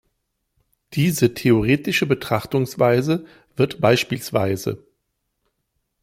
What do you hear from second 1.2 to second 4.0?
theoretische Betrachtungsweise wird